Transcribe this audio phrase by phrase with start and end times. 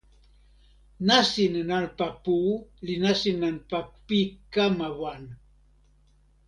[1.07, 2.35] nasin nanpa pu
[2.85, 4.19] li nasin nanpa pi
[4.53, 5.23] kama wan.